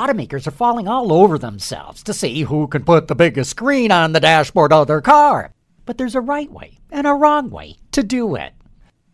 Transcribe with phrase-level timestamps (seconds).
[0.00, 4.12] automakers are falling all over themselves to see who can put the biggest screen on
[4.12, 5.52] the dashboard of their car.
[5.84, 8.54] But there's a right way and a wrong way to do it.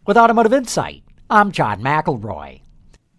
[0.07, 2.61] With Automotive Insight, I'm John McElroy.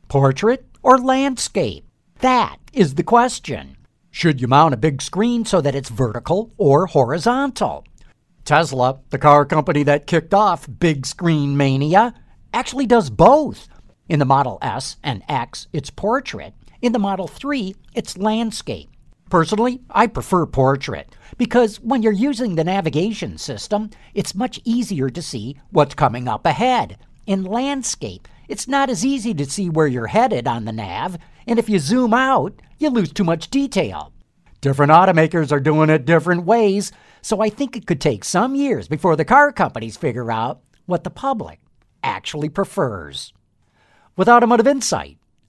[0.08, 1.84] Portrait or landscape?
[2.20, 3.75] That is the question.
[4.11, 7.84] Should you mount a big screen so that it's vertical or horizontal?
[8.45, 12.13] Tesla, the car company that kicked off big screen mania,
[12.54, 13.68] actually does both.
[14.07, 16.54] In the Model S and X, it's portrait.
[16.80, 18.89] In the Model 3, it's landscape.
[19.31, 25.22] Personally, I prefer portrait because when you're using the navigation system, it's much easier to
[25.22, 27.00] see what's coming up ahead.
[27.26, 31.17] In landscape, it's not as easy to see where you're headed on the nav,
[31.48, 34.14] and if you zoom out, you lose too much detail.
[34.62, 36.91] Different automakers are doing it different ways,
[37.22, 41.03] so I think it could take some years before the car companies figure out what
[41.03, 41.59] the public
[42.03, 43.34] actually prefers.
[44.16, 45.17] With Automotive Insight,